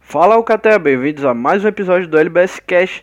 Fala 0.00 0.36
Alcatel, 0.36 0.78
bem-vindos 0.78 1.24
a 1.24 1.34
mais 1.34 1.64
um 1.64 1.68
episódio 1.68 2.08
do 2.08 2.16
LBS 2.16 2.60
Cash. 2.60 3.02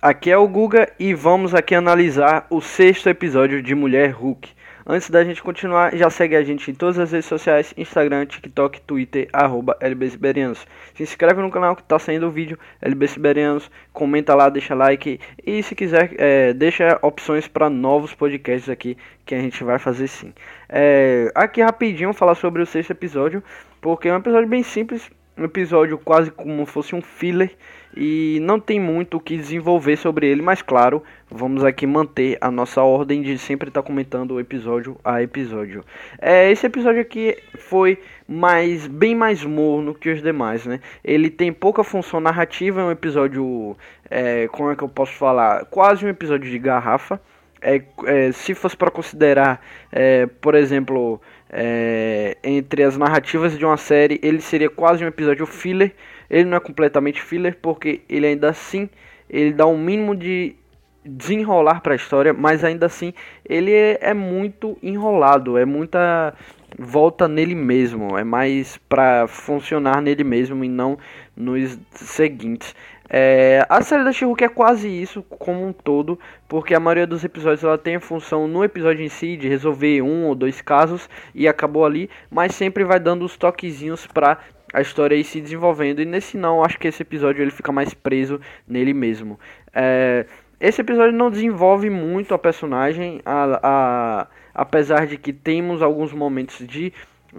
Aqui 0.00 0.30
é 0.30 0.36
o 0.38 0.46
Guga 0.46 0.90
e 0.98 1.12
vamos 1.12 1.54
aqui 1.54 1.74
analisar 1.74 2.46
o 2.48 2.60
sexto 2.60 3.08
episódio 3.08 3.62
de 3.62 3.74
Mulher 3.74 4.10
Hulk. 4.10 4.50
Antes 4.86 5.08
da 5.08 5.24
gente 5.24 5.42
continuar, 5.42 5.96
já 5.96 6.10
segue 6.10 6.36
a 6.36 6.44
gente 6.44 6.70
em 6.70 6.74
todas 6.74 6.98
as 6.98 7.10
redes 7.10 7.24
sociais, 7.24 7.72
Instagram, 7.74 8.26
TikTok, 8.26 8.82
Twitter, 8.82 9.28
arroba 9.32 9.74
LBSiberianos. 9.80 10.66
Se 10.94 11.02
inscreve 11.02 11.40
no 11.40 11.50
canal 11.50 11.74
que 11.74 11.80
está 11.80 11.98
saindo 11.98 12.26
o 12.26 12.30
vídeo, 12.30 12.58
LBSiberianos, 12.82 13.70
comenta 13.94 14.34
lá, 14.34 14.50
deixa 14.50 14.74
like 14.74 15.18
e 15.42 15.62
se 15.62 15.74
quiser, 15.74 16.14
é, 16.18 16.52
deixa 16.52 16.98
opções 17.00 17.48
para 17.48 17.70
novos 17.70 18.14
podcasts 18.14 18.68
aqui 18.68 18.94
que 19.24 19.34
a 19.34 19.40
gente 19.40 19.64
vai 19.64 19.78
fazer 19.78 20.06
sim. 20.06 20.34
É, 20.68 21.32
aqui 21.34 21.62
rapidinho 21.62 22.12
falar 22.12 22.34
sobre 22.34 22.60
o 22.60 22.66
sexto 22.66 22.90
episódio, 22.90 23.42
porque 23.80 24.08
é 24.08 24.12
um 24.12 24.18
episódio 24.18 24.48
bem 24.48 24.62
simples, 24.62 25.10
um 25.38 25.44
episódio 25.44 25.96
quase 25.96 26.30
como 26.30 26.66
fosse 26.66 26.94
um 26.94 27.00
filler 27.00 27.56
e 27.96 28.38
não 28.42 28.58
tem 28.58 28.80
muito 28.80 29.16
o 29.16 29.20
que 29.20 29.36
desenvolver 29.36 29.96
sobre 29.96 30.26
ele, 30.26 30.42
mas 30.42 30.62
claro, 30.62 31.02
vamos 31.30 31.64
aqui 31.64 31.86
manter 31.86 32.36
a 32.40 32.50
nossa 32.50 32.82
ordem 32.82 33.22
de 33.22 33.38
sempre 33.38 33.68
estar 33.68 33.82
tá 33.82 33.86
comentando 33.86 34.40
episódio 34.40 34.96
a 35.04 35.22
episódio. 35.22 35.84
É, 36.20 36.50
esse 36.50 36.66
episódio 36.66 37.00
aqui 37.00 37.36
foi 37.58 37.98
mais 38.26 38.86
bem 38.86 39.14
mais 39.14 39.44
morno 39.44 39.94
que 39.94 40.10
os 40.10 40.22
demais, 40.22 40.66
né? 40.66 40.80
Ele 41.04 41.30
tem 41.30 41.52
pouca 41.52 41.84
função 41.84 42.20
narrativa, 42.20 42.80
é 42.80 42.84
um 42.84 42.90
episódio, 42.90 43.76
é, 44.10 44.48
como 44.48 44.70
é 44.70 44.76
que 44.76 44.82
eu 44.82 44.88
posso 44.88 45.12
falar, 45.12 45.64
quase 45.66 46.04
um 46.04 46.08
episódio 46.08 46.50
de 46.50 46.58
garrafa. 46.58 47.20
É, 47.66 47.80
é, 48.04 48.30
se 48.32 48.54
fosse 48.54 48.76
para 48.76 48.90
considerar, 48.90 49.58
é, 49.90 50.26
por 50.26 50.54
exemplo, 50.54 51.18
é, 51.56 52.36
entre 52.42 52.82
as 52.82 52.96
narrativas 52.98 53.56
de 53.56 53.64
uma 53.64 53.76
série, 53.76 54.18
ele 54.22 54.40
seria 54.40 54.68
quase 54.68 55.04
um 55.04 55.06
episódio 55.06 55.46
filler. 55.46 55.94
Ele 56.28 56.44
não 56.44 56.56
é 56.56 56.60
completamente 56.60 57.22
filler 57.22 57.56
porque 57.62 58.00
ele 58.08 58.26
ainda 58.26 58.50
assim 58.50 58.90
ele 59.30 59.52
dá 59.52 59.64
um 59.66 59.78
mínimo 59.78 60.16
de 60.16 60.56
desenrolar 61.04 61.80
para 61.80 61.92
a 61.92 61.96
história, 61.96 62.32
mas 62.32 62.64
ainda 62.64 62.86
assim 62.86 63.12
ele 63.44 63.72
é, 63.72 63.98
é 64.00 64.14
muito 64.14 64.76
enrolado, 64.82 65.56
é 65.56 65.64
muita 65.64 66.34
volta 66.76 67.28
nele 67.28 67.54
mesmo, 67.54 68.18
é 68.18 68.24
mais 68.24 68.78
para 68.88 69.26
funcionar 69.28 70.00
nele 70.00 70.24
mesmo 70.24 70.64
e 70.64 70.68
não 70.68 70.98
nos 71.36 71.78
seguintes. 71.92 72.74
É, 73.16 73.64
a 73.68 73.80
série 73.80 74.02
da 74.02 74.10
she 74.10 74.24
é 74.42 74.48
quase 74.48 74.88
isso 74.88 75.22
como 75.22 75.64
um 75.64 75.72
todo, 75.72 76.18
porque 76.48 76.74
a 76.74 76.80
maioria 76.80 77.06
dos 77.06 77.22
episódios 77.22 77.62
ela 77.62 77.78
tem 77.78 77.94
a 77.94 78.00
função 78.00 78.48
no 78.48 78.64
episódio 78.64 79.04
em 79.04 79.08
si 79.08 79.36
de 79.36 79.46
resolver 79.48 80.02
um 80.02 80.24
ou 80.24 80.34
dois 80.34 80.60
casos 80.60 81.08
e 81.32 81.46
acabou 81.46 81.86
ali, 81.86 82.10
mas 82.28 82.56
sempre 82.56 82.82
vai 82.82 82.98
dando 82.98 83.24
os 83.24 83.36
toquezinhos 83.36 84.04
para 84.04 84.38
a 84.72 84.80
história 84.80 85.14
ir 85.14 85.22
se 85.22 85.40
desenvolvendo 85.40 86.02
e 86.02 86.04
nesse 86.04 86.36
não, 86.36 86.64
acho 86.64 86.76
que 86.76 86.88
esse 86.88 87.02
episódio 87.02 87.40
ele 87.40 87.52
fica 87.52 87.70
mais 87.70 87.94
preso 87.94 88.40
nele 88.66 88.92
mesmo. 88.92 89.38
É, 89.72 90.26
esse 90.58 90.80
episódio 90.80 91.16
não 91.16 91.30
desenvolve 91.30 91.88
muito 91.88 92.34
a 92.34 92.38
personagem, 92.38 93.20
a, 93.24 93.60
a, 93.62 94.26
apesar 94.52 95.06
de 95.06 95.18
que 95.18 95.32
temos 95.32 95.82
alguns 95.82 96.12
momentos 96.12 96.66
de 96.66 96.92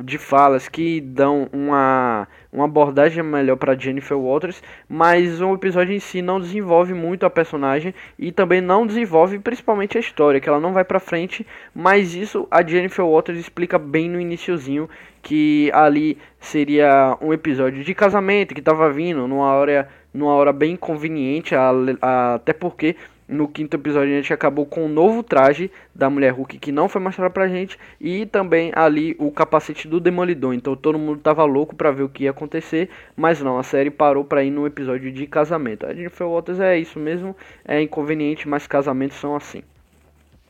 de 0.03 0.17
falas 0.17 0.67
que 0.67 0.99
dão 0.99 1.47
uma, 1.51 2.27
uma 2.51 2.65
abordagem 2.65 3.23
melhor 3.23 3.55
para 3.55 3.77
Jennifer 3.77 4.17
Walters, 4.17 4.61
mas 4.89 5.41
o 5.41 5.53
episódio 5.53 5.93
em 5.93 5.99
si 5.99 6.21
não 6.21 6.39
desenvolve 6.39 6.93
muito 6.93 7.25
a 7.25 7.29
personagem 7.29 7.93
e 8.17 8.31
também 8.31 8.61
não 8.61 8.85
desenvolve 8.85 9.39
principalmente 9.39 9.97
a 9.97 10.01
história, 10.01 10.39
que 10.39 10.49
ela 10.49 10.59
não 10.59 10.73
vai 10.73 10.83
para 10.83 10.99
frente, 10.99 11.45
mas 11.73 12.13
isso 12.13 12.47
a 12.51 12.65
Jennifer 12.65 13.05
Walters 13.05 13.39
explica 13.39 13.79
bem 13.79 14.09
no 14.09 14.19
iniciozinho 14.19 14.89
que 15.21 15.71
ali 15.73 16.17
seria 16.39 17.17
um 17.19 17.33
episódio 17.33 17.83
de 17.83 17.93
casamento 17.95 18.53
que 18.53 18.59
estava 18.59 18.91
vindo 18.91 19.27
numa 19.27 19.51
hora 19.51 19.89
numa 20.13 20.33
hora 20.33 20.53
bem 20.53 20.77
conveniente, 20.77 21.53
até 22.01 22.53
porque 22.53 22.95
no 23.27 23.47
quinto 23.47 23.75
episódio 23.75 24.13
a 24.13 24.17
gente 24.17 24.33
acabou 24.33 24.65
com 24.65 24.85
um 24.85 24.89
novo 24.89 25.23
traje 25.23 25.71
da 25.93 26.09
Mulher 26.09 26.31
Hulk 26.31 26.57
que 26.59 26.71
não 26.71 26.87
foi 26.87 27.01
mostrado 27.01 27.33
pra 27.33 27.47
gente 27.47 27.77
e 27.99 28.25
também 28.25 28.71
ali 28.75 29.15
o 29.19 29.31
capacete 29.31 29.87
do 29.87 29.99
Demolidor. 29.99 30.53
Então 30.53 30.75
todo 30.75 30.99
mundo 30.99 31.19
tava 31.19 31.43
louco 31.43 31.75
para 31.75 31.91
ver 31.91 32.03
o 32.03 32.09
que 32.09 32.25
ia 32.25 32.31
acontecer, 32.31 32.89
mas 33.15 33.41
não, 33.41 33.57
a 33.57 33.63
série 33.63 33.89
parou 33.89 34.23
para 34.23 34.43
ir 34.43 34.51
no 34.51 34.67
episódio 34.67 35.11
de 35.11 35.27
casamento. 35.27 35.85
A 35.85 35.93
Jennifer 35.93 36.27
Walters 36.27 36.59
é 36.59 36.77
isso 36.77 36.99
mesmo, 36.99 37.35
é 37.63 37.81
inconveniente, 37.81 38.47
mas 38.47 38.67
casamentos 38.67 39.17
são 39.17 39.35
assim. 39.35 39.63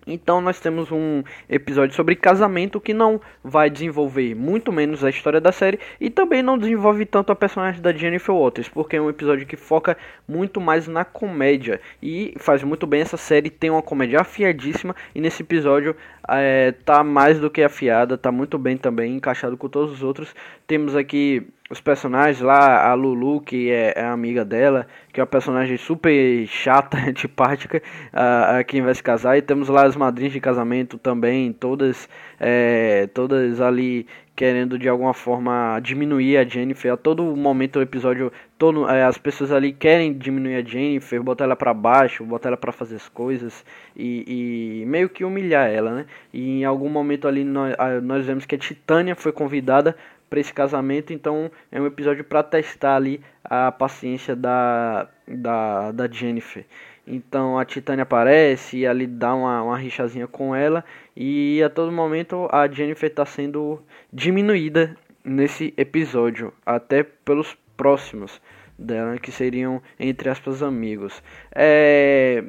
Então 0.06 0.40
nós 0.42 0.60
temos 0.60 0.92
um 0.92 1.24
episódio 1.50 1.96
sobre 1.96 2.16
casamento 2.16 2.80
que 2.80 2.94
não 2.94 3.20
vai 3.44 3.70
desenvolver 3.70 4.36
muito 4.36 4.72
menos 4.72 5.04
a 5.04 5.10
história 5.10 5.42
da 5.42 5.52
série 5.52 5.80
e 6.00 6.10
também 6.10 6.44
não 6.44 6.58
desenvolve 6.58 7.06
tanto 7.06 7.32
a 7.32 7.36
personagem 7.36 7.82
da 7.82 7.92
Jennifer 7.92 8.34
Walters, 8.34 8.70
porque 8.70 8.96
é 8.96 9.02
um 9.02 9.10
episódio 9.10 9.46
que 9.46 9.56
foca 9.56 9.98
muito 10.28 10.62
mais 10.62 10.88
na 10.88 11.04
comédia 11.04 11.80
e 12.02 12.34
faz 12.38 12.64
muito 12.64 12.86
bem 12.86 13.02
essa 13.02 13.18
série, 13.18 13.50
tem 13.50 13.70
uma 13.70 13.82
comédia 13.82 14.22
afiadíssima 14.22 14.96
e 15.14 15.22
nesse 15.22 15.42
episódio 15.42 15.96
é, 16.28 16.72
tá 16.84 17.04
mais 17.04 17.40
do 17.40 17.50
que 17.50 17.62
afiada, 17.62 18.18
tá 18.18 18.32
muito 18.32 18.58
bem 18.58 18.78
também, 18.78 19.16
encaixado 19.16 19.58
com 19.58 19.70
todos 19.70 19.92
os 19.92 20.04
outros. 20.04 20.36
Temos 20.68 20.96
aqui 20.96 21.48
os 21.70 21.82
personagens 21.82 22.42
lá, 22.42 22.88
a 22.88 22.94
Lulu, 22.94 23.42
que 23.42 23.72
é, 23.72 23.94
é 23.96 24.06
amiga 24.06 24.46
dela, 24.46 24.86
que 25.12 25.20
é 25.20 25.24
uma 25.24 25.28
personagem 25.28 25.78
super 25.78 26.46
chata, 26.48 26.98
antipática, 27.10 27.82
a, 28.14 28.60
a 28.60 28.64
quem 28.64 28.82
vai 28.84 28.94
se 28.94 29.02
casar. 29.02 29.36
E 29.38 29.42
temos 29.42 29.68
lá 29.68 29.86
as 29.86 29.96
madrinhas 29.96 30.34
de 30.34 30.40
casamento 30.40 30.98
também, 31.00 31.52
todas, 31.52 32.08
é, 32.40 33.08
todas 33.14 33.60
ali 33.62 34.06
querendo 34.36 34.78
de 34.78 34.90
alguma 34.90 35.14
forma 35.14 35.80
diminuir 35.80 36.38
a 36.38 36.44
Jennifer. 36.44 36.92
A 36.94 36.98
todo 36.98 37.24
momento 37.36 37.80
do 37.80 37.82
episódio, 37.82 38.32
todo, 38.58 38.88
é, 38.90 39.04
as 39.04 39.18
pessoas 39.18 39.52
ali 39.52 39.72
querem 39.72 40.14
diminuir 40.14 40.58
a 40.58 40.62
Jennifer, 40.62 41.24
botar 41.24 41.46
ela 41.46 41.56
para 41.56 41.74
baixo, 41.74 42.24
botar 42.26 42.50
ela 42.50 42.58
para 42.58 42.72
fazer 42.72 42.98
as 42.98 43.08
coisas 43.08 43.66
e, 43.96 44.82
e, 44.82 44.86
meio 44.86 45.08
que 45.08 45.24
humilhar 45.24 45.70
ela, 45.70 45.96
né? 45.96 46.06
E 46.34 46.60
em 46.60 46.66
algum 46.66 46.90
momento 46.90 47.28
ali 47.28 47.44
nós, 47.46 47.74
nós 48.04 48.26
vemos 48.26 48.46
que 48.46 48.56
a 48.56 48.58
Titânia 48.58 49.16
foi 49.16 49.32
convidada 49.32 49.96
para 50.36 50.42
esse 50.42 50.54
casamento, 50.54 51.14
então 51.14 51.50
é 51.72 51.80
um 51.80 51.86
episódio 51.86 52.22
para 52.26 52.44
testar 52.44 52.98
ali 52.98 53.22
a 53.42 53.72
paciência 53.72 54.36
da, 54.36 55.08
da, 55.26 55.94
da 55.94 56.08
Jennifer. 56.10 56.66
Então 57.08 57.58
a 57.58 57.64
Titânia 57.64 58.04
aparece 58.04 58.80
e 58.80 58.86
ali 58.86 59.08
dá 59.08 59.34
uma, 59.34 59.64
uma 59.64 59.78
rixazinha 59.78 60.28
com 60.28 60.54
ela 60.54 60.84
e 61.16 61.64
a 61.64 61.70
todo 61.70 61.90
momento 61.90 62.50
a 62.52 62.68
Jennifer 62.68 63.10
está 63.10 63.26
sendo 63.26 63.82
diminuída 64.12 64.98
nesse 65.24 65.74
episódio, 65.78 66.52
até 66.66 67.04
pelos 67.04 67.56
próximos 67.78 68.42
dela, 68.78 69.18
que 69.18 69.32
seriam 69.32 69.82
entre 69.98 70.30
aspas 70.30 70.62
amigos. 70.62 71.24
É, 71.54 72.44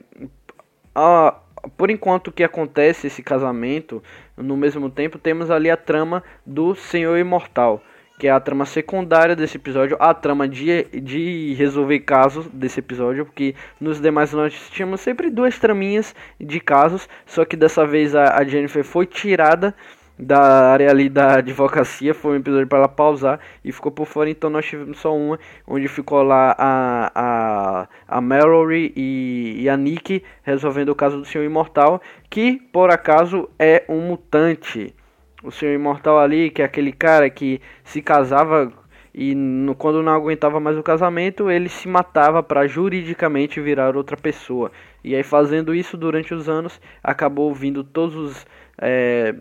a, 0.92 1.38
por 1.76 1.90
enquanto 1.90 2.32
que 2.32 2.44
acontece 2.44 3.06
esse 3.06 3.22
casamento, 3.22 4.02
no 4.36 4.56
mesmo 4.56 4.90
tempo 4.90 5.18
temos 5.18 5.50
ali 5.50 5.70
a 5.70 5.76
trama 5.76 6.22
do 6.44 6.74
Senhor 6.74 7.16
Imortal, 7.18 7.82
que 8.18 8.26
é 8.26 8.30
a 8.30 8.40
trama 8.40 8.64
secundária 8.64 9.36
desse 9.36 9.56
episódio, 9.56 9.96
a 10.00 10.14
trama 10.14 10.48
de, 10.48 10.84
de 10.84 11.54
resolver 11.54 12.00
casos 12.00 12.46
desse 12.48 12.80
episódio, 12.80 13.26
porque 13.26 13.54
nos 13.80 14.00
demais 14.00 14.32
nós 14.32 14.54
tínhamos 14.70 15.00
sempre 15.00 15.30
duas 15.30 15.58
traminhas 15.58 16.14
de 16.40 16.60
casos, 16.60 17.08
só 17.26 17.44
que 17.44 17.56
dessa 17.56 17.86
vez 17.86 18.14
a, 18.14 18.38
a 18.38 18.44
Jennifer 18.44 18.84
foi 18.84 19.06
tirada 19.06 19.74
da 20.18 20.70
área 20.72 20.90
ali 20.90 21.08
da 21.08 21.36
advocacia, 21.36 22.14
foi 22.14 22.32
um 22.32 22.36
episódio 22.36 22.66
para 22.66 22.78
ela 22.78 22.88
pausar 22.88 23.38
e 23.64 23.70
ficou 23.70 23.92
por 23.92 24.06
fora, 24.06 24.30
então 24.30 24.48
nós 24.48 24.64
tivemos 24.64 24.98
só 24.98 25.14
uma, 25.14 25.38
onde 25.66 25.88
ficou 25.88 26.22
lá 26.22 26.54
a, 26.58 27.12
a, 27.14 27.88
a 28.08 28.20
Mallory 28.20 28.92
e, 28.96 29.56
e 29.60 29.68
a 29.68 29.76
Nick 29.76 30.22
resolvendo 30.42 30.88
o 30.88 30.94
caso 30.94 31.18
do 31.18 31.24
Senhor 31.24 31.44
Imortal, 31.44 32.00
que 32.30 32.60
por 32.72 32.90
acaso 32.90 33.48
é 33.58 33.84
um 33.88 34.00
mutante. 34.00 34.94
O 35.42 35.50
Senhor 35.50 35.74
Imortal 35.74 36.18
ali, 36.18 36.50
que 36.50 36.62
é 36.62 36.64
aquele 36.64 36.92
cara 36.92 37.28
que 37.28 37.60
se 37.84 38.00
casava 38.00 38.72
e 39.18 39.34
no, 39.34 39.74
quando 39.74 40.02
não 40.02 40.12
aguentava 40.12 40.60
mais 40.60 40.76
o 40.76 40.82
casamento, 40.82 41.50
ele 41.50 41.70
se 41.70 41.88
matava 41.88 42.42
para 42.42 42.66
juridicamente 42.66 43.58
virar 43.62 43.96
outra 43.96 44.14
pessoa. 44.14 44.70
E 45.02 45.14
aí 45.14 45.22
fazendo 45.22 45.74
isso 45.74 45.96
durante 45.96 46.34
os 46.34 46.50
anos, 46.50 46.78
acabou 47.02 47.54
vindo 47.54 47.82
todos 47.82 48.14
os 48.14 48.46
é, 48.78 49.34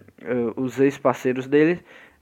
os 0.55 0.79
ex-parceiros 0.79 1.47
dele, 1.47 1.79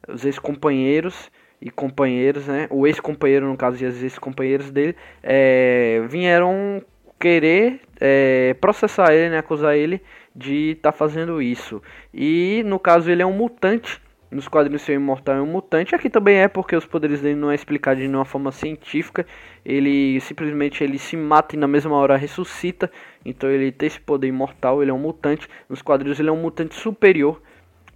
os 0.08 0.26
ex-companheiros 0.26 1.32
e 1.62 1.70
companheiros, 1.70 2.48
né? 2.48 2.68
O 2.70 2.86
ex-companheiro, 2.86 3.48
no 3.48 3.56
caso, 3.56 3.82
e 3.84 3.88
os 3.88 4.04
ex-companheiros 4.04 4.70
dele, 4.70 4.96
é, 5.22 6.02
vieram 6.10 6.84
querer 7.20 7.80
é, 8.02 8.54
processar 8.60 9.14
ele, 9.14 9.30
né? 9.30 9.38
Acusar 9.38 9.76
ele 9.76 10.02
de 10.36 10.72
estar 10.72 10.92
tá 10.92 10.98
fazendo 10.98 11.42
isso. 11.42 11.82
E 12.14 12.64
no 12.66 12.78
caso, 12.80 13.10
ele 13.10 13.22
é 13.22 13.26
um 13.26 13.32
mutante. 13.32 14.02
Nos 14.34 14.48
quadrinhos, 14.48 14.82
seu 14.82 14.96
imortal 14.96 15.36
é 15.36 15.42
um 15.42 15.46
mutante. 15.46 15.94
Aqui 15.94 16.10
também 16.10 16.38
é 16.38 16.48
porque 16.48 16.76
os 16.76 16.86
poderes 16.86 17.22
dele 17.22 17.36
não 17.36 17.52
é 17.52 17.56
explicado 17.56 18.00
de 18.00 18.08
nenhuma 18.08 18.26
forma 18.26 18.52
científica. 18.52 19.26
Ele 19.64 20.20
simplesmente 20.22 20.84
ele 20.84 20.98
se 20.98 21.16
mata 21.16 21.56
e 21.56 21.60
na 21.60 21.68
mesma 21.68 21.96
hora 21.96 22.18
ressuscita. 22.18 22.92
Então 23.24 23.50
ele 23.50 23.72
tem 23.72 23.88
esse 23.88 24.00
poder 24.00 24.28
imortal, 24.28 24.82
ele 24.82 24.92
é 24.92 24.94
um 24.94 25.00
mutante. 25.00 25.48
Nos 25.70 25.82
quadrinhos 25.82 26.20
ele 26.20 26.30
é 26.30 26.32
um 26.32 26.42
mutante 26.42 26.76
superior 26.76 27.42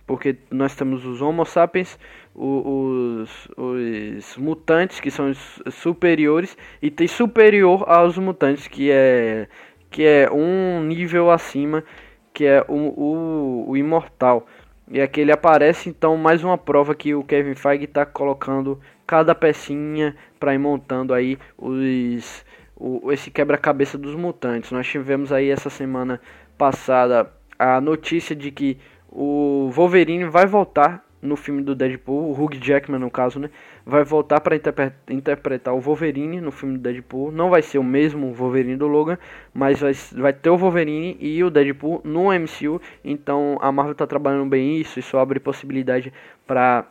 porque 0.07 0.38
nós 0.50 0.74
temos 0.74 1.06
os 1.06 1.22
Homo 1.22 1.45
sapiens, 1.45 2.00
os, 2.34 3.50
os 3.57 4.38
mutantes, 4.38 5.01
que 5.01 5.12
são 5.12 5.34
superiores, 5.69 6.57
e 6.81 6.89
tem 6.89 7.07
superior 7.07 7.84
aos 7.86 8.18
mutantes, 8.18 8.68
que 8.68 8.89
é, 8.89 9.50
que 9.92 10.06
é 10.06 10.31
um 10.31 10.81
nível 10.81 11.30
acima, 11.30 11.84
que 12.34 12.45
é 12.45 12.63
o, 12.69 12.74
o, 12.74 13.69
o 13.72 13.78
imortal. 13.78 14.48
E 14.89 15.01
aqui 15.01 15.22
ele 15.22 15.31
aparece 15.31 15.89
então 15.89 16.16
mais 16.16 16.44
uma 16.44 16.57
prova 16.57 16.95
que 16.95 17.13
o 17.13 17.24
Kevin 17.24 17.56
Feige 17.56 17.84
está 17.84 18.06
colocando 18.06 18.80
cada 19.06 19.36
pecinha 19.36 20.16
para 20.39 20.54
ir 20.54 20.57
montando 20.57 21.13
aí 21.13 21.38
os 21.57 22.45
o, 22.80 23.12
esse 23.12 23.31
quebra-cabeça 23.31 23.98
dos 23.98 24.16
mutantes. 24.16 24.72
Nós 24.72 24.88
tivemos 24.88 25.31
aí 25.31 25.50
essa 25.50 25.69
semana 25.69 26.22
passada 26.57 27.31
a 27.57 27.81
notícia 27.81 28.36
de 28.36 28.51
que 28.51 28.78
o 29.10 29.69
Wolverine 29.72 30.25
vai 30.25 30.45
voltar 30.45 31.04
no 31.27 31.35
filme 31.35 31.62
do 31.62 31.75
Deadpool, 31.75 32.31
o 32.31 32.31
Hugh 32.31 32.56
Jackman 32.59 33.00
no 33.00 33.12
caso, 33.12 33.39
né? 33.39 33.50
Vai 33.85 34.03
voltar 34.03 34.41
para 34.41 34.56
interpretar 35.09 35.74
o 35.74 35.79
Wolverine 35.79 36.41
no 36.41 36.51
filme 36.51 36.77
do 36.77 36.81
Deadpool. 36.81 37.31
Não 37.31 37.50
vai 37.50 37.62
ser 37.62 37.77
o 37.77 37.83
mesmo 37.83 38.33
Wolverine 38.33 38.75
do 38.75 38.88
Logan, 38.88 39.18
mas 39.53 39.79
vai, 39.79 39.94
vai 40.13 40.33
ter 40.33 40.50
o 40.50 40.57
Wolverine 40.57 41.18
e 41.19 41.44
o 41.44 41.50
Deadpool 41.50 42.01
no 42.03 42.31
MCU. 42.31 42.81
Então 43.03 43.57
a 43.62 43.71
Marvel 43.71 43.91
está 43.91 44.07
trabalhando 44.07 44.50
bem 44.50 44.79
isso. 44.79 45.00
Isso 45.00 45.18
abre 45.18 45.39
possibilidade 45.39 46.12
para 46.45 46.85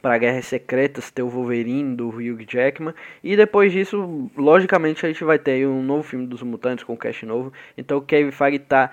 para 0.00 0.18
Guerras 0.18 0.46
Secretas 0.46 1.10
ter 1.10 1.22
o 1.22 1.28
Wolverine 1.28 1.96
do 1.96 2.08
Hugh 2.08 2.44
Jackman 2.46 2.94
e 3.24 3.36
depois 3.36 3.72
disso, 3.72 4.30
logicamente 4.36 5.04
a 5.04 5.08
gente 5.08 5.24
vai 5.24 5.38
ter 5.38 5.66
um 5.66 5.82
novo 5.82 6.02
filme 6.02 6.26
dos 6.26 6.42
mutantes 6.42 6.84
com 6.84 6.92
o 6.92 6.96
cast 6.96 7.24
novo. 7.26 7.52
Então 7.76 7.98
o 7.98 8.02
Kevin 8.02 8.30
Feige 8.30 8.58
tá 8.60 8.92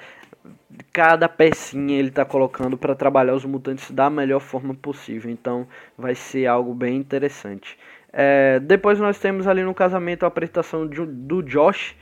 cada 0.92 1.28
pecinha 1.30 1.98
ele 1.98 2.10
está 2.10 2.26
colocando 2.26 2.78
para 2.78 2.96
trabalhar 2.96 3.34
os 3.34 3.46
mutantes 3.46 3.92
da 3.92 4.10
melhor 4.10 4.40
forma 4.40 4.74
possível. 4.74 5.32
Então 5.32 5.68
vai 5.98 6.16
ser 6.16 6.46
algo 6.48 6.74
bem 6.74 6.96
interessante. 6.98 7.78
É, 8.12 8.60
depois 8.60 9.00
nós 9.00 9.20
temos 9.20 9.48
ali 9.48 9.64
no 9.64 9.74
casamento 9.74 10.24
a 10.24 10.28
apresentação 10.28 10.88
de, 10.88 11.04
do 11.06 11.42
Josh, 11.42 11.96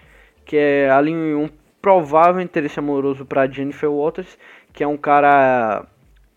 que 0.45 0.57
é 0.57 0.89
ali 0.89 1.13
um 1.13 1.49
provável 1.81 2.41
interesse 2.41 2.79
amoroso 2.79 3.25
para 3.25 3.47
Jennifer 3.47 3.89
Waters, 3.89 4.37
que 4.73 4.83
é 4.83 4.87
um 4.87 4.97
cara 4.97 5.85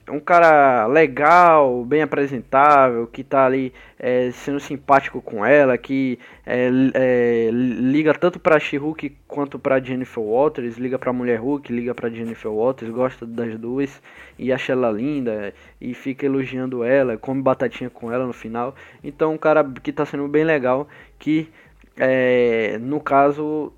um 0.09 0.21
cara 0.21 0.87
legal, 0.87 1.85
bem 1.85 2.03
apresentável, 2.03 3.07
que 3.07 3.25
tá 3.25 3.47
ali 3.47 3.73
é, 3.99 4.31
sendo 4.33 4.61
simpático 4.61 5.23
com 5.23 5.45
ela, 5.45 5.79
que 5.79 6.19
é, 6.45 6.69
é, 6.95 7.51
liga 7.51 8.13
tanto 8.13 8.39
pra 8.39 8.61
She-Hulk 8.61 9.17
quanto 9.27 9.59
pra 9.59 9.81
Jennifer 9.81 10.23
Waters, 10.23 10.77
liga 10.77 10.99
pra 10.99 11.13
Mulher 11.13 11.41
Hulk, 11.41 11.73
liga 11.73 11.95
pra 11.95 12.11
Jennifer 12.11 12.51
Waters, 12.51 12.91
gosta 12.91 13.25
das 13.25 13.59
duas 13.59 14.03
e 14.39 14.53
acha 14.53 14.73
ela 14.73 14.91
linda 14.91 15.55
e 15.81 15.95
fica 15.95 16.27
elogiando 16.27 16.85
ela, 16.85 17.17
come 17.17 17.41
batatinha 17.41 17.89
com 17.89 18.13
ela 18.13 18.27
no 18.27 18.33
final. 18.33 18.75
Então, 19.03 19.33
um 19.33 19.39
cara 19.39 19.65
que 19.83 19.93
tá 19.93 20.05
sendo 20.05 20.29
bem 20.29 20.45
legal, 20.45 20.87
que 21.19 21.49
é, 21.97 22.79
no 22.79 23.01
caso 23.01 23.73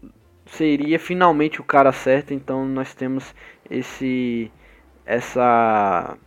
seria 0.47 0.99
finalmente 0.99 1.61
o 1.61 1.65
cara 1.65 1.93
certo, 1.93 2.33
então 2.33 2.65
nós 2.67 2.95
temos 2.95 3.35
esse 3.71 4.51
essa 5.07 6.19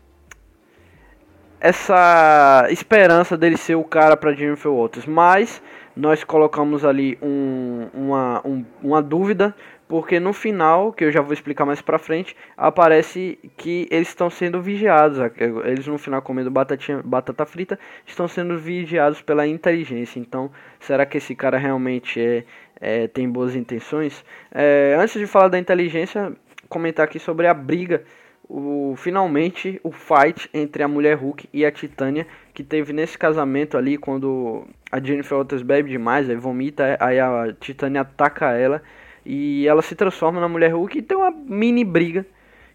essa 1.60 2.68
esperança 2.70 3.38
dele 3.38 3.58
ser 3.58 3.76
o 3.76 3.84
cara 3.84 4.16
para 4.16 4.34
Jennifer 4.34 4.72
Walters, 4.72 5.06
mas 5.06 5.62
nós 5.94 6.24
colocamos 6.24 6.86
ali 6.86 7.18
um, 7.22 7.90
uma, 7.94 8.42
um, 8.48 8.66
uma 8.82 9.02
dúvida 9.02 9.54
porque 9.90 10.20
no 10.20 10.34
final, 10.34 10.94
que 10.94 11.04
eu 11.04 11.12
já 11.12 11.20
vou 11.20 11.34
explicar 11.34 11.66
mais 11.66 11.82
pra 11.82 11.98
frente, 11.98 12.36
aparece 12.56 13.40
que 13.58 13.88
eles 13.90 14.10
estão 14.10 14.30
sendo 14.30 14.62
vigiados. 14.62 15.18
Eles 15.66 15.88
no 15.88 15.98
final 15.98 16.22
comendo 16.22 16.52
batatinha, 16.52 17.02
batata 17.04 17.44
frita, 17.44 17.80
estão 18.06 18.28
sendo 18.28 18.56
vigiados 18.56 19.20
pela 19.24 19.48
inteligência. 19.48 20.20
Então, 20.20 20.52
será 20.80 21.08
que 21.08 21.18
esse 21.18 21.34
cara 21.34 21.58
realmente 21.58 22.22
é, 22.22 22.44
é 22.80 23.08
tem 23.08 23.28
boas 23.28 23.56
intenções? 23.56 24.24
É, 24.52 24.96
antes 25.00 25.20
de 25.20 25.26
falar 25.26 25.48
da 25.48 25.58
inteligência, 25.58 26.34
comentar 26.70 27.06
aqui 27.06 27.18
sobre 27.18 27.48
a 27.48 27.54
briga 27.56 28.04
o, 28.50 28.96
finalmente 28.98 29.80
o 29.84 29.92
fight 29.92 30.50
entre 30.52 30.82
a 30.82 30.88
mulher 30.88 31.16
Hulk 31.16 31.48
e 31.54 31.64
a 31.64 31.72
Titânia 31.72 32.26
que 32.54 32.64
teve 32.64 32.92
nesse 32.92 33.18
casamento 33.18 33.78
ali 33.78 33.96
quando 33.96 34.66
a 34.92 35.00
Jennifer 35.00 35.38
Walters 35.38 35.62
bebe 35.62 35.92
demais, 35.92 36.28
aí 36.28 36.36
vomita, 36.36 36.98
aí 37.00 37.20
a 37.20 37.54
Titânia 37.60 38.02
ataca 38.02 38.52
ela 38.54 38.82
e 39.24 39.68
ela 39.68 39.84
se 39.84 39.96
transforma 39.96 40.42
na 40.42 40.50
mulher 40.50 40.74
Hulk 40.74 40.98
e 40.98 41.02
tem 41.04 41.16
uma 41.16 41.30
mini 41.30 41.86
briga 41.86 42.26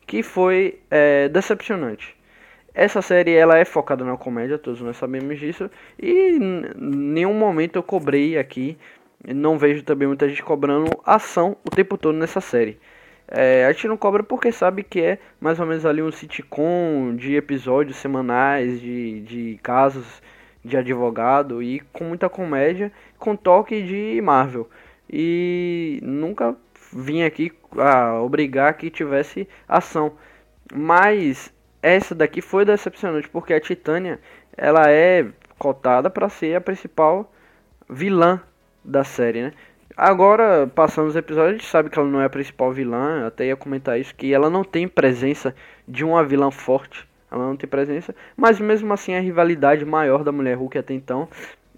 que 0.07 0.23
foi 0.23 0.79
é, 0.89 1.29
decepcionante. 1.29 2.17
Essa 2.73 3.03
série 3.03 3.33
ela 3.33 3.59
é 3.59 3.65
focada 3.65 4.05
na 4.05 4.17
comédia, 4.17 4.59
todos 4.59 4.81
nós 4.81 4.97
sabemos 4.97 5.39
disso 5.41 5.69
e 5.99 6.39
nenhum 6.77 7.35
momento 7.35 7.77
eu 7.77 7.83
cobrei 7.83 8.39
aqui, 8.39 8.79
não 9.27 9.59
vejo 9.59 9.83
também 9.83 10.07
muita 10.07 10.29
gente 10.29 10.43
cobrando 10.43 10.91
ação 11.05 11.57
o 11.65 11.71
tempo 11.71 11.99
todo 11.99 12.17
nessa 12.17 12.41
série. 12.41 12.79
É, 13.27 13.65
a 13.67 13.73
gente 13.73 13.89
não 13.89 13.97
cobra 13.97 14.23
porque 14.23 14.53
sabe 14.53 14.83
que 14.83 15.01
é 15.01 15.19
mais 15.41 15.59
ou 15.59 15.67
menos 15.67 15.87
ali 15.87 16.03
um 16.03 16.13
sitcom 16.13 17.15
de 17.17 17.35
episódios 17.35 17.97
semanais, 17.97 18.81
de, 18.81 19.21
de 19.21 19.61
casos 19.63 20.23
de 20.65 20.77
advogado 20.77 21.63
e 21.63 21.81
com 21.93 22.05
muita 22.05 22.29
comédia, 22.29 22.93
com 23.19 23.37
toque 23.37 23.83
de 23.83 24.21
Marvel. 24.23 24.69
E 25.11 26.01
nunca 26.03 26.57
vim 26.93 27.23
aqui 27.23 27.53
a 27.77 28.21
obrigar 28.21 28.75
que 28.75 28.91
tivesse 28.91 29.49
ação. 29.69 30.13
Mas 30.73 31.53
essa 31.83 32.15
daqui 32.15 32.41
foi 32.41 32.65
decepcionante 32.65 33.29
porque 33.29 33.53
a 33.53 33.61
Titânia 33.61 34.19
ela 34.57 34.91
é 34.91 35.27
cotada 35.59 36.09
para 36.09 36.29
ser 36.29 36.57
a 36.57 36.61
principal 36.61 37.31
vilã 37.89 38.41
da 38.85 39.05
série, 39.05 39.43
né? 39.43 39.53
Agora, 39.97 40.67
passando 40.75 41.07
os 41.07 41.15
episódios, 41.15 41.51
a 41.51 41.53
gente 41.53 41.67
sabe 41.67 41.89
que 41.89 41.97
ela 41.97 42.09
não 42.09 42.21
é 42.21 42.25
a 42.25 42.31
principal 42.31 42.73
vilã. 42.73 43.27
Até 43.27 43.47
ia 43.47 43.57
comentar 43.57 43.99
isso, 43.99 44.15
que 44.15 44.35
ela 44.35 44.51
não 44.51 44.65
tem 44.65 44.89
presença 44.89 45.55
de 45.87 46.05
uma 46.05 46.25
vilã 46.25 46.51
forte. 46.51 47.09
Ela 47.31 47.47
não 47.47 47.57
tem 47.57 47.69
presença. 47.69 48.15
Mas 48.37 48.59
mesmo 48.59 48.93
assim 48.93 49.15
a 49.15 49.21
rivalidade 49.21 49.85
maior 49.85 50.25
da 50.25 50.33
mulher 50.33 50.57
Hulk 50.57 50.79
até 50.79 50.95
então. 50.95 51.29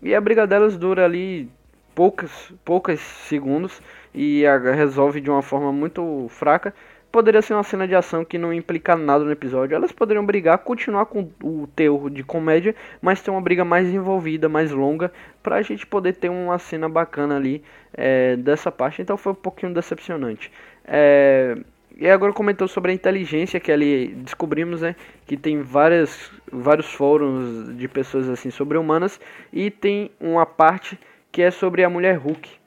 E 0.03 0.15
a 0.15 0.21
briga 0.21 0.47
delas 0.47 0.79
dura 0.79 1.05
ali 1.05 1.51
poucos, 1.95 2.53
poucos 2.65 3.01
segundos. 3.01 3.83
E 4.15 4.47
a, 4.47 4.57
resolve 4.59 5.21
de 5.21 5.29
uma 5.29 5.43
forma 5.43 5.71
muito 5.71 6.27
fraca 6.31 6.75
poderia 7.17 7.41
ser 7.41 7.55
uma 7.55 7.63
cena 7.63 7.89
de 7.89 7.95
ação 7.95 8.27
que 8.27 8.37
não 8.37 8.53
implica 8.53 8.95
nada 8.95 9.25
no 9.25 9.33
episódio. 9.33 9.75
Elas 9.75 9.90
poderiam 9.90 10.26
brigar, 10.26 10.59
continuar 10.59 11.07
com 11.07 11.31
o 11.43 11.67
teor 11.75 12.11
de 12.11 12.23
comédia, 12.23 12.75
mas 13.00 13.23
ter 13.23 13.31
uma 13.31 13.40
briga 13.40 13.64
mais 13.64 13.88
envolvida, 13.88 14.50
mais 14.50 14.71
longa, 14.71 15.11
pra 15.43 15.62
gente 15.62 15.87
poder 15.87 16.12
ter 16.12 16.29
uma 16.29 16.59
cena 16.59 16.90
bacana 16.90 17.37
ali 17.37 17.62
é, 17.95 18.37
dessa 18.37 18.71
parte. 18.71 19.00
Então 19.00 19.17
foi 19.17 19.33
um 19.33 19.37
pouquinho 19.37 19.73
decepcionante. 19.73 20.52
É, 20.85 21.57
e 21.97 22.07
agora 22.07 22.35
comentou 22.35 22.69
sobre 22.69 22.93
a 22.93 22.95
inteligência 22.95 23.59
que 23.59 23.73
ali 23.73 24.09
descobrimos, 24.09 24.83
né, 24.83 24.95
que 25.26 25.38
tem 25.38 25.62
várias, 25.62 26.31
vários 26.52 26.93
fóruns 26.93 27.75
de 27.79 27.88
pessoas 27.88 28.29
assim 28.29 28.50
sobre 28.50 28.76
humanas 28.76 29.19
e 29.50 29.71
tem 29.71 30.11
uma 30.21 30.45
parte 30.45 31.00
que 31.33 31.40
é 31.40 31.50
sobre 31.50 31.83
a 31.83 31.88
mulher 31.88 32.19
Hulk 32.19 32.65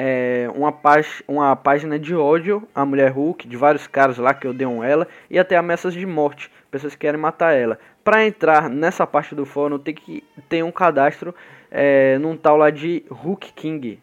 é, 0.00 0.48
uma, 0.54 0.70
pá 0.70 1.00
uma 1.26 1.56
página 1.56 1.98
de 1.98 2.14
ódio 2.14 2.62
à 2.72 2.84
mulher 2.84 3.10
Hulk, 3.10 3.48
de 3.48 3.56
vários 3.56 3.88
caras 3.88 4.16
lá 4.16 4.32
que 4.32 4.46
odeiam 4.46 4.84
ela, 4.84 5.08
e 5.28 5.36
até 5.36 5.56
ameaças 5.56 5.92
de 5.92 6.06
morte, 6.06 6.48
pessoas 6.70 6.94
que 6.94 7.00
querem 7.00 7.20
matar 7.20 7.52
ela. 7.52 7.76
Para 8.04 8.24
entrar 8.24 8.70
nessa 8.70 9.04
parte 9.04 9.34
do 9.34 9.44
fórum, 9.44 9.76
tem 9.76 9.92
que 9.92 10.22
ter 10.48 10.62
um 10.62 10.70
cadastro 10.70 11.34
é, 11.68 12.16
num 12.18 12.36
tal 12.36 12.56
lá 12.56 12.70
de 12.70 13.04
Hulk 13.10 13.52
King, 13.54 14.00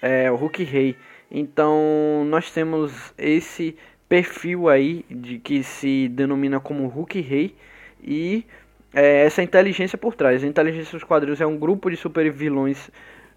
é, 0.00 0.30
o 0.30 0.36
Hulk 0.36 0.64
Rei. 0.64 0.96
Então 1.30 2.24
nós 2.24 2.50
temos 2.50 3.12
esse 3.18 3.76
perfil 4.08 4.66
aí 4.70 5.04
de 5.10 5.38
que 5.38 5.62
se 5.62 6.08
denomina 6.08 6.58
como 6.58 6.88
Hulk 6.88 7.20
Rei 7.20 7.54
e 8.02 8.46
é, 8.94 9.26
essa 9.26 9.42
inteligência 9.42 9.98
por 9.98 10.14
trás. 10.14 10.42
A 10.42 10.46
inteligência 10.46 10.92
dos 10.92 11.04
quadrinhos 11.04 11.38
é 11.38 11.46
um 11.46 11.58
grupo 11.58 11.90
de 11.90 11.98
super 11.98 12.32
vilões 12.32 12.90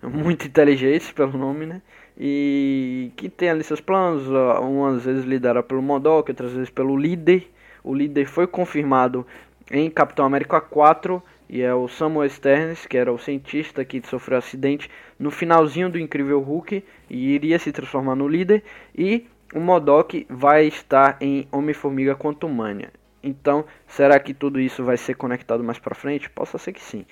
muito 0.04 0.48
inteligentes 0.48 1.12
pelo 1.12 1.38
nome, 1.38 1.66
né? 1.66 1.82
E 2.18 3.12
que 3.16 3.30
tem 3.30 3.50
ali 3.50 3.64
seus 3.64 3.82
planos, 3.82 4.28
umas 4.62 5.04
vezes 5.04 5.26
liderado 5.26 5.66
pelo 5.66 5.82
Modok, 5.82 6.30
outras 6.30 6.52
vezes 6.52 6.70
pelo 6.70 6.96
líder. 6.96 7.50
O 7.84 7.94
líder 7.94 8.26
foi 8.26 8.46
confirmado 8.46 9.26
em 9.72 9.90
Capitão 9.90 10.26
América 10.26 10.62
4 10.62 11.22
e 11.50 11.62
é 11.62 11.74
o 11.74 11.88
Samuel 11.88 12.30
Sterns, 12.30 12.86
que 12.86 12.98
era 12.98 13.12
o 13.12 13.18
cientista 13.18 13.84
que 13.84 14.02
sofreu 14.08 14.38
acidente 14.38 14.90
no 15.20 15.32
finalzinho 15.32 15.90
do 15.90 16.00
Incrível 16.00 16.40
Hulk 16.40 16.84
e 17.10 17.34
iria 17.34 17.60
se 17.60 17.72
transformar 17.72 18.16
no 18.16 18.28
líder. 18.28 18.64
E 18.96 19.26
o 19.54 19.60
Modok 19.60 20.26
vai 20.30 20.66
estar 20.66 21.18
em 21.22 21.48
Homem-Formiga 21.52 22.16
Quantumania. 22.16 22.92
Então, 23.22 23.64
será 23.88 24.20
que 24.20 24.34
tudo 24.34 24.60
isso 24.60 24.84
vai 24.84 24.98
ser 24.98 25.16
conectado 25.16 25.64
mais 25.64 25.80
pra 25.80 25.96
frente? 25.96 26.30
Possa 26.30 26.58
ser 26.58 26.74
que 26.74 26.82
sim. 26.82 27.06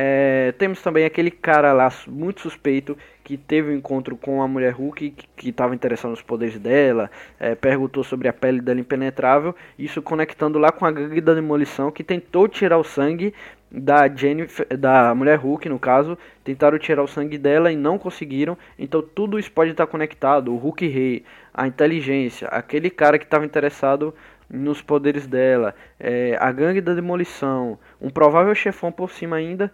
É, 0.00 0.54
temos 0.56 0.80
também 0.80 1.04
aquele 1.04 1.28
cara 1.28 1.72
lá 1.72 1.92
muito 2.06 2.40
suspeito 2.40 2.96
que 3.24 3.36
teve 3.36 3.72
um 3.72 3.76
encontro 3.76 4.16
com 4.16 4.40
a 4.40 4.46
mulher 4.46 4.72
Hulk 4.72 5.12
que 5.34 5.48
estava 5.48 5.74
interessado 5.74 6.10
nos 6.10 6.22
poderes 6.22 6.56
dela, 6.56 7.10
é, 7.36 7.56
perguntou 7.56 8.04
sobre 8.04 8.28
a 8.28 8.32
pele 8.32 8.60
dela 8.60 8.78
impenetrável, 8.78 9.56
isso 9.76 10.00
conectando 10.00 10.56
lá 10.56 10.70
com 10.70 10.86
a 10.86 10.92
gangue 10.92 11.20
da 11.20 11.34
demolição 11.34 11.90
que 11.90 12.04
tentou 12.04 12.46
tirar 12.46 12.78
o 12.78 12.84
sangue 12.84 13.34
da 13.72 14.06
Jennifer, 14.08 14.68
da 14.78 15.12
mulher 15.16 15.36
Hulk 15.36 15.68
no 15.68 15.80
caso, 15.80 16.16
tentaram 16.44 16.78
tirar 16.78 17.02
o 17.02 17.08
sangue 17.08 17.36
dela 17.36 17.72
e 17.72 17.76
não 17.76 17.98
conseguiram. 17.98 18.56
Então 18.78 19.02
tudo 19.02 19.36
isso 19.36 19.50
pode 19.50 19.72
estar 19.72 19.88
conectado. 19.88 20.54
O 20.54 20.56
Hulk 20.56 20.86
Rei, 20.86 21.24
a 21.52 21.66
inteligência, 21.66 22.46
aquele 22.48 22.88
cara 22.88 23.18
que 23.18 23.24
estava 23.24 23.44
interessado 23.44 24.14
nos 24.48 24.80
poderes 24.80 25.26
dela, 25.26 25.74
é, 25.98 26.36
a 26.40 26.50
gangue 26.52 26.80
da 26.80 26.94
demolição, 26.94 27.76
um 28.00 28.08
provável 28.08 28.54
chefão 28.54 28.90
por 28.90 29.10
cima 29.10 29.36
ainda, 29.36 29.72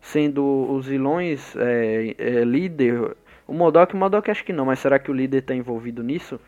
sendo 0.00 0.44
os 0.70 0.86
vilões 0.86 1.54
é, 1.56 2.14
é, 2.18 2.44
líder. 2.44 3.16
O 3.46 3.52
Modok, 3.52 3.94
o 3.94 3.96
Modok 3.96 4.30
acho 4.30 4.44
que 4.44 4.52
não, 4.52 4.66
mas 4.66 4.78
será 4.78 4.98
que 4.98 5.10
o 5.10 5.14
líder 5.14 5.38
está 5.38 5.54
envolvido 5.54 6.02
nisso? 6.02 6.40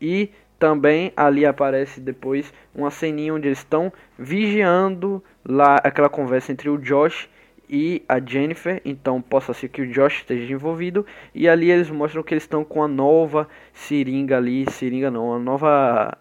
E 0.00 0.30
também 0.58 1.12
ali 1.16 1.44
aparece 1.44 2.00
depois 2.00 2.52
uma 2.74 2.90
ceninha 2.90 3.34
onde 3.34 3.48
eles 3.48 3.58
estão 3.58 3.92
vigiando 4.18 5.22
lá 5.44 5.76
aquela 5.76 6.08
conversa 6.08 6.52
entre 6.52 6.68
o 6.68 6.78
Josh 6.78 7.28
e 7.68 8.02
a 8.08 8.20
Jennifer, 8.20 8.80
então 8.84 9.20
possa 9.20 9.52
ser 9.52 9.68
que 9.68 9.82
o 9.82 9.86
Josh 9.90 10.18
esteja 10.18 10.52
envolvido 10.52 11.04
e 11.34 11.48
ali 11.48 11.70
eles 11.70 11.90
mostram 11.90 12.22
que 12.22 12.32
eles 12.32 12.44
estão 12.44 12.64
com 12.64 12.82
a 12.82 12.88
nova 12.88 13.48
seringa 13.74 14.36
ali, 14.36 14.70
seringa 14.70 15.10
não, 15.10 15.28
uma 15.28 15.38
nova 15.38 16.16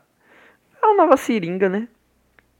é 0.81 0.85
uma 0.85 1.03
nova 1.03 1.17
seringa, 1.17 1.69
né? 1.69 1.87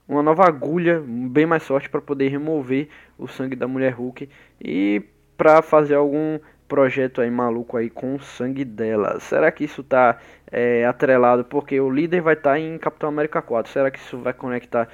Uma 0.08 0.22
nova 0.22 0.46
agulha 0.46 1.02
bem 1.04 1.46
mais 1.46 1.66
forte 1.66 1.88
para 1.88 2.00
poder 2.00 2.28
remover 2.28 2.88
o 3.18 3.26
sangue 3.26 3.56
da 3.56 3.66
mulher 3.66 3.92
Hulk 3.92 4.28
e 4.60 5.02
para 5.36 5.60
fazer 5.62 5.94
algum 5.94 6.38
projeto 6.68 7.20
aí 7.20 7.30
maluco 7.30 7.76
aí 7.76 7.90
com 7.90 8.14
o 8.14 8.20
sangue 8.20 8.64
dela. 8.64 9.18
Será 9.20 9.50
que 9.50 9.64
isso 9.64 9.82
tá 9.82 10.18
é, 10.50 10.84
atrelado? 10.84 11.44
Porque 11.44 11.80
o 11.80 11.90
líder 11.90 12.20
vai 12.20 12.34
estar 12.34 12.52
tá 12.52 12.58
em 12.58 12.78
Capitão 12.78 13.08
América 13.08 13.42
4. 13.42 13.70
Será 13.72 13.90
que 13.90 13.98
isso 13.98 14.18
vai 14.18 14.32
conectar 14.32 14.88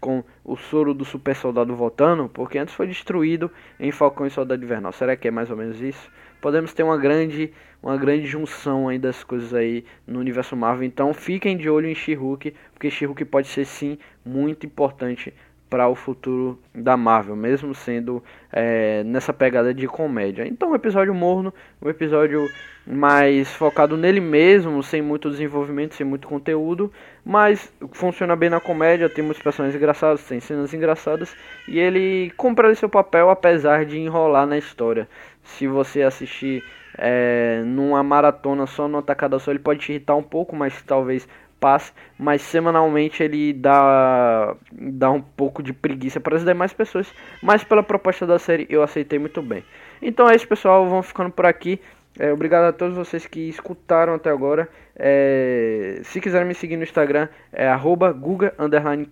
com 0.00 0.22
o 0.44 0.56
soro 0.56 0.94
do 0.94 1.04
super 1.04 1.34
soldado 1.34 1.74
voltando? 1.74 2.28
Porque 2.28 2.58
antes 2.58 2.74
foi 2.74 2.86
destruído 2.86 3.50
em 3.80 3.90
Falcão 3.90 4.26
e 4.26 4.30
Soldado 4.30 4.62
Invernal. 4.62 4.92
Será 4.92 5.16
que 5.16 5.28
é 5.28 5.30
mais 5.30 5.50
ou 5.50 5.56
menos 5.56 5.80
isso? 5.80 6.10
Podemos 6.40 6.72
ter 6.72 6.82
uma 6.82 6.96
grande, 6.96 7.52
uma 7.82 7.96
grande 7.96 8.26
junção 8.26 8.88
aí 8.88 8.98
das 8.98 9.24
coisas 9.24 9.52
aí 9.54 9.84
no 10.06 10.18
universo 10.18 10.56
Marvel. 10.56 10.86
Então 10.86 11.12
fiquem 11.12 11.56
de 11.56 11.68
olho 11.68 11.88
em 11.88 11.94
She-Hulk, 11.94 12.54
porque 12.72 12.90
She-Hulk 12.90 13.24
pode 13.24 13.48
ser 13.48 13.64
sim 13.64 13.98
muito 14.24 14.66
importante 14.66 15.32
para 15.68 15.88
o 15.88 15.94
futuro 15.94 16.58
da 16.74 16.96
Marvel, 16.96 17.36
mesmo 17.36 17.74
sendo 17.74 18.22
é, 18.52 19.02
nessa 19.04 19.32
pegada 19.32 19.74
de 19.74 19.86
comédia. 19.86 20.46
Então, 20.46 20.70
um 20.70 20.74
episódio 20.74 21.14
morno, 21.14 21.52
um 21.80 21.88
episódio 21.88 22.48
mais 22.86 23.52
focado 23.54 23.96
nele 23.96 24.20
mesmo, 24.20 24.82
sem 24.82 25.02
muito 25.02 25.28
desenvolvimento, 25.28 25.94
sem 25.94 26.06
muito 26.06 26.26
conteúdo, 26.26 26.90
mas 27.24 27.70
funciona 27.92 28.34
bem 28.34 28.48
na 28.48 28.60
comédia. 28.60 29.10
Tem 29.10 29.22
muitas 29.22 29.42
personagens 29.42 29.76
engraçadas, 29.76 30.24
tem 30.24 30.40
cenas 30.40 30.72
engraçadas 30.72 31.36
e 31.68 31.78
ele 31.78 32.32
cumpre 32.36 32.74
seu 32.74 32.88
papel 32.88 33.28
apesar 33.28 33.84
de 33.84 33.98
enrolar 33.98 34.46
na 34.46 34.56
história. 34.56 35.06
Se 35.48 35.66
você 35.66 36.02
assistir 36.02 36.62
é, 36.96 37.62
numa 37.64 38.02
maratona 38.02 38.66
só, 38.66 38.86
numa 38.86 39.02
tacada 39.02 39.38
só, 39.38 39.50
ele 39.50 39.58
pode 39.58 39.80
te 39.80 39.92
irritar 39.92 40.14
um 40.14 40.22
pouco, 40.22 40.54
mas 40.54 40.80
talvez 40.82 41.26
passe, 41.58 41.92
mas 42.18 42.42
semanalmente 42.42 43.22
ele 43.22 43.52
dá, 43.52 44.54
dá 44.70 45.10
um 45.10 45.20
pouco 45.20 45.62
de 45.62 45.72
preguiça 45.72 46.20
para 46.20 46.36
as 46.36 46.44
demais 46.44 46.72
pessoas, 46.72 47.12
mas 47.42 47.64
pela 47.64 47.82
proposta 47.82 48.26
da 48.26 48.38
série 48.38 48.66
eu 48.70 48.82
aceitei 48.82 49.18
muito 49.18 49.42
bem. 49.42 49.64
Então 50.00 50.28
é 50.28 50.36
isso 50.36 50.46
pessoal, 50.46 50.88
vamos 50.88 51.06
ficando 51.06 51.30
por 51.30 51.46
aqui. 51.46 51.80
É, 52.18 52.32
obrigado 52.32 52.64
a 52.64 52.72
todos 52.72 52.96
vocês 52.96 53.26
que 53.26 53.48
escutaram 53.48 54.14
até 54.14 54.30
agora. 54.30 54.68
É, 54.96 56.00
se 56.04 56.20
quiserem 56.20 56.48
me 56.48 56.54
seguir 56.54 56.76
no 56.76 56.82
Instagram, 56.82 57.28
é 57.52 57.68
arroba 57.68 58.10
guga, 58.12 58.52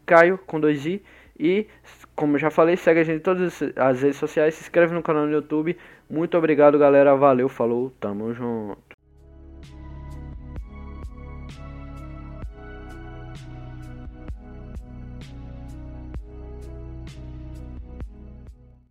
caio, 0.05 0.39
com 0.47 0.59
dois 0.59 0.85
i. 0.87 1.03
E, 1.39 1.67
como 2.15 2.37
eu 2.37 2.41
já 2.41 2.51
falei, 2.51 2.77
segue 2.77 3.01
a 3.01 3.05
gente 3.05 3.19
em 3.19 3.21
todas 3.21 3.63
as 3.77 4.03
redes 4.03 4.19
sociais, 4.19 4.55
se 4.55 4.63
inscreve 4.63 4.95
no 4.95 5.03
canal 5.03 5.27
no 5.27 5.33
YouTube. 5.33 5.77
Muito 6.09 6.37
obrigado, 6.39 6.79
galera. 6.79 7.15
Valeu, 7.17 7.49
falou, 7.49 7.93
tamo 8.01 8.33
junto. 8.33 8.86